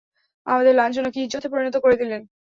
[0.47, 2.21] আমাদের লাঞ্ছনাকে ইজ্জতে পরিণত করে দিলেন।